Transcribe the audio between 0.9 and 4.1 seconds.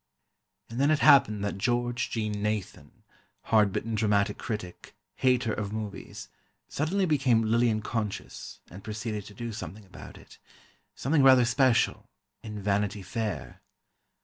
happened that George Jean Nathan, hard bitten